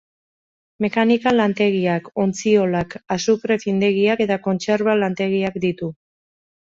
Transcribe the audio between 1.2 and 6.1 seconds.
lantegiak, ontziolak, azukre findegiak eta kontserba lantegiak ditu.